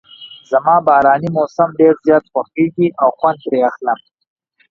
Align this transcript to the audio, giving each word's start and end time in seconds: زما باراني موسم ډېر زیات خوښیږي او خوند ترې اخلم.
زما 0.51 0.75
باراني 0.87 1.29
موسم 1.37 1.69
ډېر 1.79 1.93
زیات 2.05 2.23
خوښیږي 2.31 2.87
او 3.01 3.09
خوند 3.17 3.37
ترې 3.43 3.59
اخلم. 3.69 3.99